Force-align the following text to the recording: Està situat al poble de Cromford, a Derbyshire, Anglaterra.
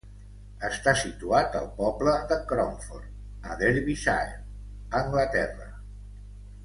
Està 0.69 0.93
situat 1.01 1.57
al 1.59 1.67
poble 1.81 2.15
de 2.31 2.37
Cromford, 2.53 3.11
a 3.51 3.59
Derbyshire, 3.61 4.35
Anglaterra. 5.03 5.69